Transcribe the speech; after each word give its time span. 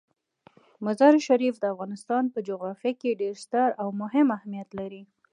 مزارشریف 0.85 1.55
د 1.59 1.65
افغانستان 1.73 2.23
په 2.33 2.39
جغرافیه 2.47 2.93
کې 3.01 3.19
ډیر 3.21 3.35
ستر 3.43 3.69
او 3.81 3.87
مهم 4.01 4.27
اهمیت 4.37 4.69
لري. 4.79 5.03